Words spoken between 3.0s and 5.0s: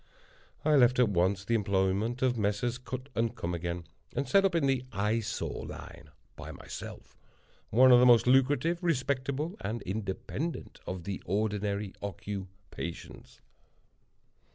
& Comeagain, and set up in the